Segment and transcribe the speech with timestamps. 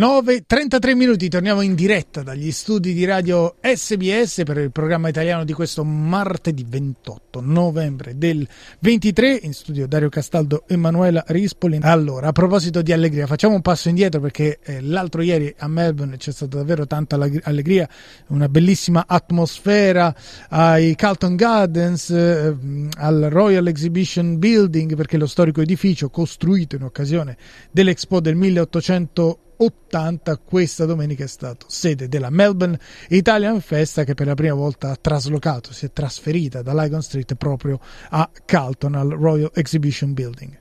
[0.00, 5.52] 9.33 minuti, torniamo in diretta dagli studi di radio SBS per il programma italiano di
[5.52, 8.48] questo martedì 28 novembre del
[8.78, 11.80] 23, in studio Dario Castaldo e Emanuela Rispoli.
[11.82, 16.16] Allora, a proposito di allegria, facciamo un passo indietro perché eh, l'altro ieri a Melbourne
[16.16, 17.86] c'è stata davvero tanta allegria,
[18.28, 20.14] una bellissima atmosfera
[20.48, 22.56] ai Carlton Gardens, eh,
[22.96, 27.36] al Royal Exhibition Building, perché lo storico edificio costruito in occasione
[27.70, 32.78] dell'Expo del 1800 80 questa domenica è stato sede della Melbourne
[33.08, 37.34] Italian Festa che per la prima volta ha traslocato, si è trasferita da Lygon Street
[37.34, 37.78] proprio
[38.10, 40.58] a Carlton al Royal Exhibition Building.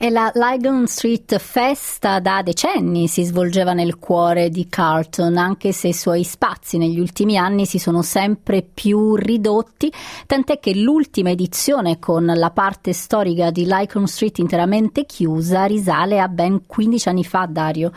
[0.00, 5.88] E la Lygon Street Festa da decenni si svolgeva nel cuore di Carlton, anche se
[5.88, 9.92] i suoi spazi negli ultimi anni si sono sempre più ridotti,
[10.24, 16.28] tant'è che l'ultima edizione con la parte storica di Lygon Street interamente chiusa risale a
[16.28, 17.90] ben 15 anni fa, Dario.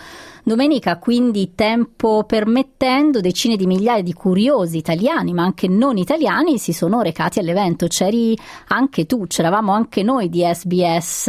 [0.43, 6.73] Domenica, quindi, tempo permettendo, decine di migliaia di curiosi italiani, ma anche non italiani, si
[6.73, 7.85] sono recati all'evento.
[7.85, 8.35] C'eri
[8.69, 11.27] anche tu, c'eravamo anche noi di SBS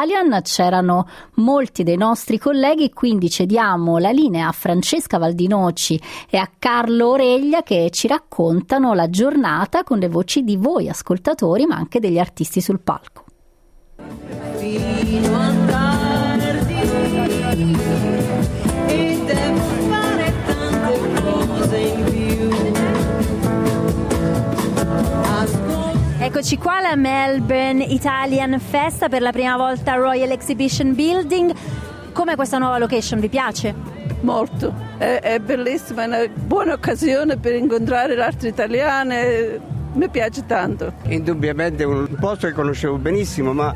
[0.00, 6.50] Italian, c'erano molti dei nostri colleghi, quindi cediamo la linea a Francesca Valdinoci e a
[6.58, 12.00] Carlo Oreglia che ci raccontano la giornata con le voci di voi ascoltatori, ma anche
[12.00, 13.24] degli artisti sul palco.
[14.56, 16.38] Fino a tardi.
[26.40, 31.52] Eccoci qua alla Melbourne Italian Festa per la prima volta Royal Exhibition Building.
[32.14, 33.74] Come questa nuova location vi piace?
[34.22, 39.16] Molto, è, è bellissima, è una buona occasione per incontrare l'arte italiana,
[39.92, 40.94] mi piace tanto.
[41.08, 43.74] Indubbiamente un posto che conoscevo benissimo, ma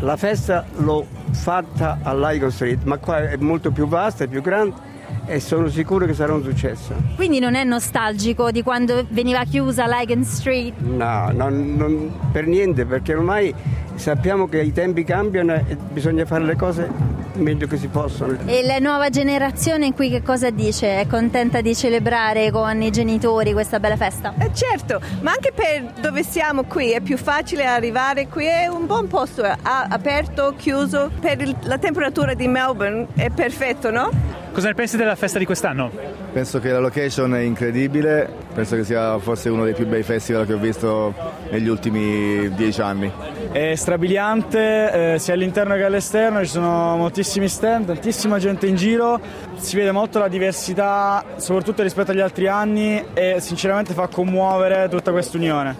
[0.00, 4.85] la festa l'ho fatta all'Igon Street, ma qua è molto più vasta, è più grande
[5.26, 6.94] e sono sicuro che sarà un successo.
[7.16, 10.78] Quindi non è nostalgico di quando veniva chiusa Ligon Street?
[10.78, 13.54] No, non, non, per niente, perché ormai
[13.94, 18.36] sappiamo che i tempi cambiano e bisogna fare le cose meglio che si possono.
[18.46, 21.00] E la nuova generazione qui che cosa dice?
[21.00, 24.34] È contenta di celebrare con i genitori questa bella festa?
[24.38, 28.86] Eh certo, ma anche per dove siamo qui è più facile arrivare qui, è un
[28.86, 34.10] buon posto, aperto, chiuso, per il, la temperatura di Melbourne è perfetto, no?
[34.56, 35.90] Cosa ne pensi della festa di quest'anno?
[36.32, 40.46] Penso che la location è incredibile, penso che sia forse uno dei più bei festival
[40.46, 41.12] che ho visto
[41.50, 43.12] negli ultimi dieci anni.
[43.52, 49.20] È strabiliante eh, sia all'interno che all'esterno, ci sono moltissimi stand, tantissima gente in giro,
[49.56, 55.10] si vede molto la diversità soprattutto rispetto agli altri anni e sinceramente fa commuovere tutta
[55.10, 55.76] questa unione.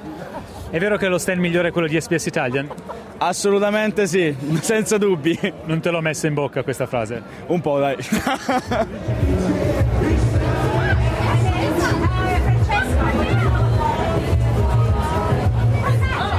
[0.68, 2.68] È vero che lo stand migliore è quello di SBS Italian?
[3.18, 5.38] Assolutamente sì, senza dubbi.
[5.64, 7.22] Non te l'ho messa in bocca questa frase?
[7.46, 7.96] Un po', dai.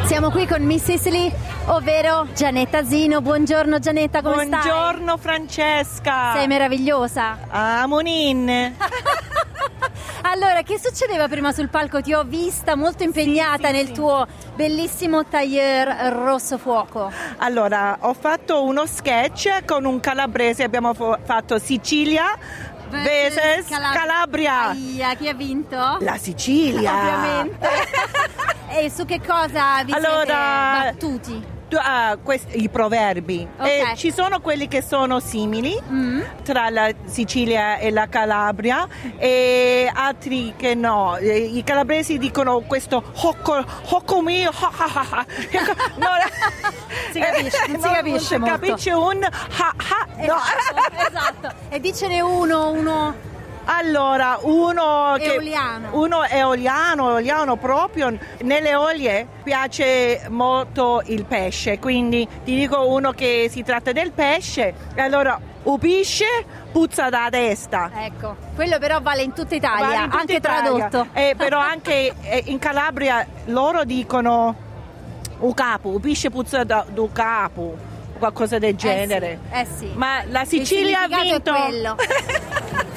[0.06, 1.32] Siamo qui con Miss Sicily,
[1.66, 3.22] ovvero Gianetta Zino.
[3.22, 4.72] Buongiorno Gianetta, come Buongiorno, stai?
[4.72, 6.34] Buongiorno Francesca.
[6.34, 7.38] Sei meravigliosa.
[7.50, 8.74] Ah, Monin.
[10.30, 12.02] Allora, che succedeva prima sul palco?
[12.02, 13.94] Ti ho vista molto impegnata sì, sì, nel sì.
[13.94, 17.10] tuo bellissimo tailleur rosso fuoco.
[17.38, 22.38] Allora, ho fatto uno sketch con un calabrese, abbiamo fatto Sicilia,
[22.90, 24.70] Calab- Calabria.
[24.70, 25.98] Aia, chi ha vinto?
[26.02, 26.94] La Sicilia.
[26.94, 27.70] Ovviamente.
[28.70, 31.56] e su che cosa vi allora, siete battuti?
[31.76, 33.48] Uh, questi, i proverbi.
[33.58, 33.96] Okay.
[33.96, 36.22] ci sono quelli che sono simili mm.
[36.44, 41.18] tra la Sicilia e la Calabria e altri che no.
[41.18, 45.26] I calabresi dicono questo hocco, hocco mio, ha, ha, ha.
[45.96, 46.08] no,
[47.12, 50.26] si capisce, non si capisce non capisce un ha ha.
[50.26, 50.36] No.
[50.36, 51.54] Esatto, esatto.
[51.70, 53.36] E dicene uno, uno
[53.70, 55.90] allora, uno, eoliano.
[55.90, 63.12] Che, uno eoliano, eoliano proprio, nelle olie piace molto il pesce, quindi ti dico uno
[63.12, 66.26] che si tratta del pesce, allora upisce,
[66.72, 67.92] puzza da testa.
[67.94, 70.88] Ecco, quello però vale in tutta Italia, vale in tutta anche Italia.
[70.88, 71.08] tradotto.
[71.14, 74.56] Eh, però anche eh, in Calabria loro dicono
[75.40, 79.40] u capo, upisce, puzza da, do capo qualcosa del genere.
[79.52, 79.92] Eh sì, eh sì.
[79.96, 81.54] Ma la Sicilia ha vinto.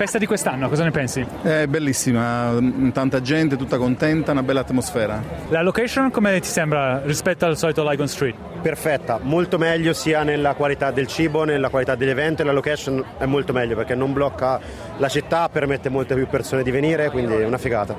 [0.00, 1.22] Festa di quest'anno, cosa ne pensi?
[1.42, 2.54] È bellissima,
[2.90, 5.22] tanta gente, tutta contenta, una bella atmosfera.
[5.50, 8.34] La location come ti sembra rispetto al solito Lygon Street?
[8.62, 13.26] Perfetta, molto meglio sia nella qualità del cibo, nella qualità degli eventi, la location è
[13.26, 14.58] molto meglio perché non blocca
[14.96, 17.94] la città, permette a molte più persone di venire, quindi è una figata.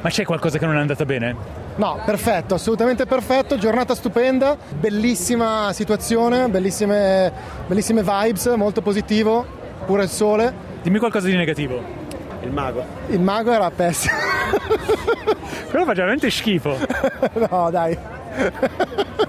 [0.00, 1.36] Ma c'è qualcosa che non è andata bene?
[1.76, 7.32] No, perfetto, assolutamente perfetto, giornata stupenda, bellissima situazione, bellissime,
[7.68, 9.46] bellissime vibes, molto positivo,
[9.86, 10.66] pure il sole.
[10.88, 11.82] Dimmi qualcosa di negativo.
[12.40, 12.82] Il mago.
[13.08, 14.16] Il mago era pessimo.
[15.68, 16.78] Quello fa veramente schifo.
[17.50, 17.94] no, dai.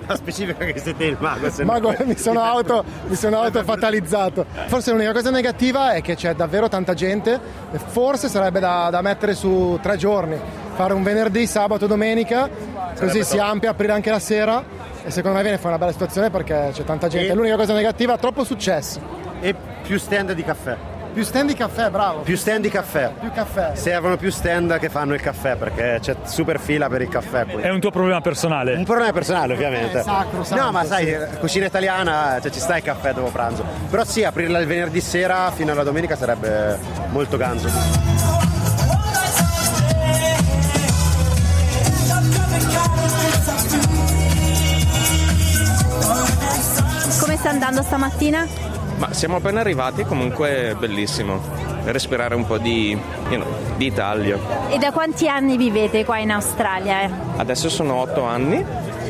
[0.08, 1.50] La specifica che siete il mago.
[1.50, 1.98] Se Mago, no...
[2.08, 4.46] mi sono auto, mi sono auto fatalizzato.
[4.68, 7.38] Forse l'unica cosa negativa è che c'è davvero tanta gente
[7.74, 10.40] e forse sarebbe da, da mettere su tre giorni.
[10.76, 12.50] Fare un venerdì, sabato, domenica,
[12.98, 14.64] così si amplia, aprire anche la sera
[15.04, 17.34] e secondo me viene fuori una bella situazione perché c'è tanta gente.
[17.34, 19.02] E- L'unica cosa negativa, troppo successo.
[19.42, 19.54] E
[19.84, 20.99] più stand di caffè.
[21.20, 22.22] Più stand di caffè, bravo.
[22.22, 23.12] Più stand di caffè.
[23.20, 23.76] Più caffè.
[23.76, 27.62] Servono più stand che fanno il caffè perché c'è super fila per il caffè qui.
[27.62, 28.76] È un tuo problema personale.
[28.76, 30.00] Un problema personale ovviamente.
[30.00, 31.38] È sacro, sacro, no, ma sai, sì.
[31.40, 33.66] cucina italiana, cioè, ci sta il caffè dopo pranzo.
[33.90, 36.80] Però sì, aprirla il venerdì sera fino alla domenica sarebbe
[37.10, 37.68] molto ganzo.
[47.20, 48.69] Come sta andando stamattina?
[49.00, 51.40] Ma siamo appena arrivati, comunque è bellissimo.
[51.86, 52.90] Respirare un po' di,
[53.30, 53.48] you know,
[53.78, 54.38] di Italia.
[54.70, 57.02] E da quanti anni vivete qua in Australia?
[57.04, 57.10] eh?
[57.38, 58.64] Adesso sono otto anni,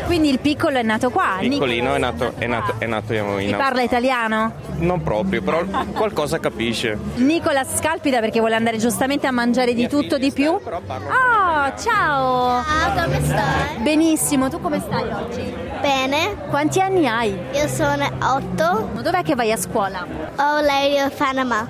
[0.06, 1.38] Quindi il piccolo è nato qua.
[1.40, 4.54] piccolino, Nico- è nato, è nato, è nato in E parla italiano?
[4.78, 5.64] Non proprio, però
[5.94, 6.98] qualcosa capisce.
[7.16, 10.52] Nicola scalpita perché vuole andare giustamente a mangiare di tutto di più.
[10.52, 12.64] Oh, ciao!
[12.96, 13.78] come stai?
[13.82, 15.69] Benissimo, tu come stai oggi?
[15.82, 16.36] Bene.
[16.50, 17.38] Quanti anni hai?
[17.54, 18.90] Io sono otto.
[19.02, 20.06] Dov'è che vai a scuola?
[20.36, 21.68] Ho lei a Panama.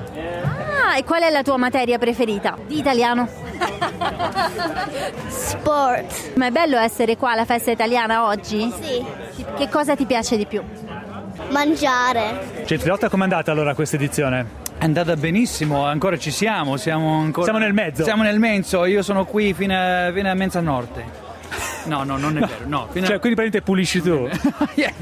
[0.86, 2.58] Ah, e qual è la tua materia preferita?
[2.66, 3.28] Di italiano.
[5.28, 6.36] Sport.
[6.36, 8.72] Ma è bello essere qua alla festa italiana oggi?
[8.82, 9.06] Sì.
[9.58, 10.64] Che cosa ti piace di più?
[11.50, 12.64] Mangiare.
[12.66, 14.68] Centriotta, com'è andata allora questa edizione?
[14.78, 17.44] È andata benissimo, ancora ci siamo, siamo ancora...
[17.44, 18.04] Siamo nel mezzo.
[18.04, 21.28] Siamo nel mezzo, io sono qui fino a, fino a mezzanotte.
[21.90, 22.88] No, no, non è vero, no.
[22.92, 24.30] Fino Cioè, quindi praticamente pulisci tu?
[24.76, 24.94] Yeah,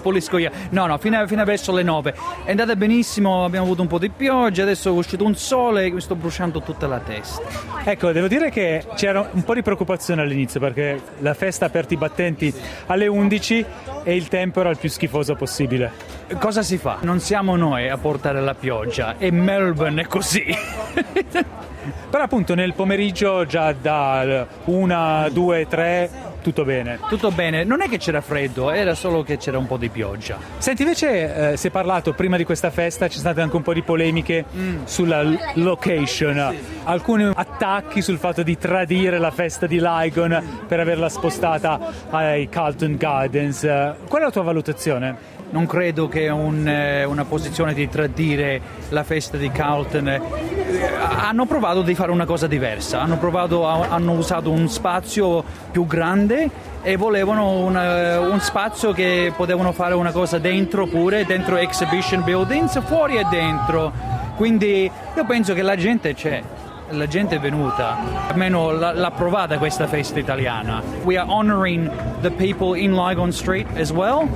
[0.00, 0.50] pulisco io.
[0.70, 2.14] No, no, fino, a- fino a verso le 9.
[2.44, 5.90] È andata benissimo, abbiamo avuto un po' di pioggia, adesso è uscito un sole e
[5.90, 7.42] mi sto bruciando tutta la testa.
[7.84, 11.94] Ecco, devo dire che c'era un po' di preoccupazione all'inizio perché la festa ha aperto
[11.94, 12.52] i battenti
[12.86, 13.64] alle 11
[14.04, 15.90] e il tempo era il più schifoso possibile.
[16.38, 16.98] Cosa si fa?
[17.02, 20.44] Non siamo noi a portare la pioggia, e Melbourne è così.
[22.10, 26.10] Però appunto nel pomeriggio già da 1, 2, 3
[26.46, 27.00] tutto bene.
[27.08, 30.38] Tutto bene, non è che c'era freddo, era solo che c'era un po' di pioggia.
[30.58, 33.62] Senti, invece eh, si è parlato prima di questa festa, ci sono state anche un
[33.62, 34.44] po' di polemiche
[34.84, 36.54] sulla l- location,
[36.84, 42.96] alcuni attacchi sul fatto di tradire la festa di Lygon per averla spostata ai Carlton
[42.96, 43.62] Gardens.
[44.06, 45.34] Qual è la tua valutazione?
[45.50, 48.60] Non credo che un, eh, una posizione di tradire
[48.90, 50.55] la festa di Carlton.
[50.80, 50.88] Eh,
[51.20, 56.48] hanno provato di fare una cosa diversa, hanno, provato hanno usato un spazio più grande
[56.82, 62.80] e volevano una- un spazio che potevano fare una cosa dentro pure, dentro exhibition buildings,
[62.84, 63.92] fuori e dentro.
[64.36, 66.42] Quindi io penso che la gente c'è.
[66.90, 67.96] La gente è venuta,
[68.28, 70.80] almeno l'ha provata questa festa italiana.
[71.02, 71.90] We are honoring
[72.20, 74.28] the people in Lygon Street as well,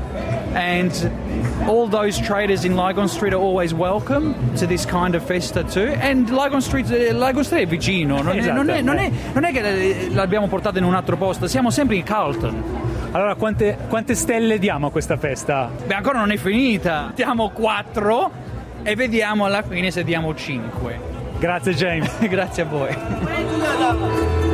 [0.55, 1.11] and
[1.67, 5.93] all those traders in Lygon Street are always welcome to this kind of festa too.
[6.01, 9.45] And Lygon Street, eh, Lygon Street è vicino, non, è, non è- non è- non
[9.45, 12.63] è che eh, l'abbiamo portata in un altro posto, siamo sempre in Carlton.
[13.13, 15.69] Allora, quante, quante stelle diamo a questa festa?
[15.87, 18.31] Beh, ancora non è finita, diamo 4
[18.83, 20.99] e vediamo alla fine se diamo 5.
[21.39, 22.11] Grazie James.
[22.29, 24.50] Grazie a voi.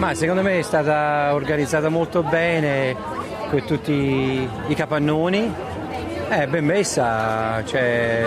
[0.00, 2.96] Ma secondo me è stata organizzata molto bene
[3.50, 5.54] con tutti i capannoni.
[6.26, 8.24] È ben messa, cioè,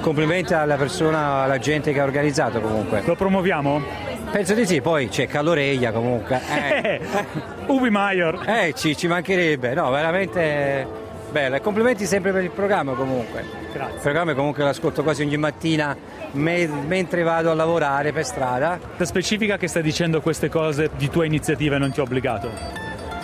[0.00, 3.02] complimenti alla persona, alla gente che ha organizzato comunque.
[3.04, 3.82] Lo promuoviamo?
[4.30, 6.40] Penso di sì, poi c'è Caloreglia comunque.
[6.48, 7.00] Eh,
[7.68, 8.48] Ubi Maior.
[8.48, 10.86] Eh, ci, ci mancherebbe, no, veramente
[11.32, 11.56] bello.
[11.56, 13.44] E complimenti sempre per il programma comunque.
[13.72, 13.94] Grazie.
[13.96, 15.96] Il programma comunque l'ascolto quasi ogni mattina
[16.32, 18.78] me- mentre vado a lavorare per strada.
[18.96, 22.50] La specifica che stai dicendo queste cose di tua iniziativa e non ti ho obbligato.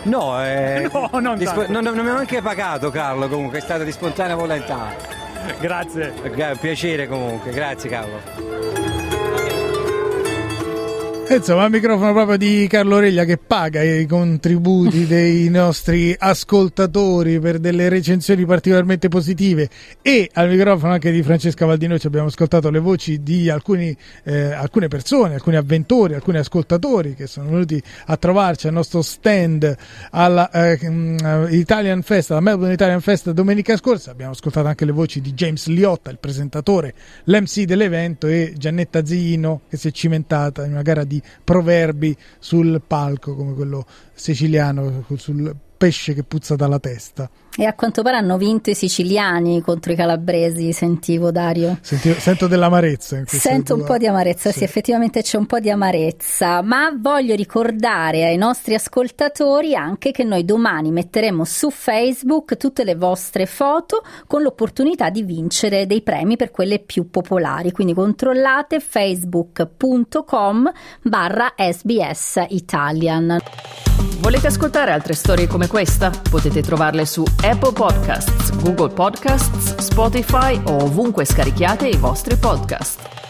[0.04, 1.72] No, eh, No, non di spo- tanto.
[1.80, 4.94] non, non mi ha neanche pagato Carlo comunque, è stato di spontanea volontà.
[5.60, 6.12] Grazie.
[6.34, 8.87] Gra- piacere comunque, grazie Carlo.
[11.30, 17.58] Insomma, il microfono proprio di Carlo Reglia che paga i contributi dei nostri ascoltatori per
[17.58, 19.68] delle recensioni particolarmente positive
[20.00, 23.94] e al microfono anche di Francesca Valdino ci abbiamo ascoltato le voci di alcuni,
[24.24, 29.76] eh, alcune persone, alcuni avventori, alcuni ascoltatori che sono venuti a trovarci al nostro stand
[30.12, 31.16] alla eh, mm,
[31.50, 34.10] Italian Fest, alla Melbourne Italian Fest domenica scorsa.
[34.10, 36.94] Abbiamo ascoltato anche le voci di James Liotta, il presentatore,
[37.24, 41.04] l'MC dell'evento e Giannetta Zino che si è cimentata in una gara
[41.42, 47.30] proverbi sul palco come quello siciliano sul pesce che puzza dalla testa.
[47.60, 51.76] E a quanto pare hanno vinto i siciliani contro i calabresi, sentivo Dario.
[51.80, 53.24] Senti, sento dell'amarezza.
[53.26, 54.58] Sento un po' di amarezza, sì.
[54.58, 60.22] sì, effettivamente c'è un po' di amarezza, ma voglio ricordare ai nostri ascoltatori anche che
[60.22, 66.36] noi domani metteremo su Facebook tutte le vostre foto con l'opportunità di vincere dei premi
[66.36, 70.70] per quelle più popolari, quindi controllate facebook.com
[71.02, 73.36] barra sbs italian.
[74.20, 76.10] Volete ascoltare altre storie come questa?
[76.30, 83.27] Potete trovarle su Apple Podcasts, Google Podcasts, Spotify o ovunque scarichiate i vostri podcast.